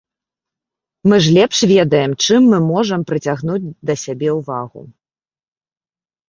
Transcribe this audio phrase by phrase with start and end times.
[1.11, 3.59] Мы ж лепш ведаем, чым мы можам прыцягнуць
[3.91, 4.81] да сябе ўвагу.